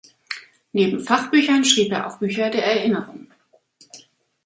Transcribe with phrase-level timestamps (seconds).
[0.73, 3.27] Neben Fachbüchern schrieb er auch Bücher der Erinnerung.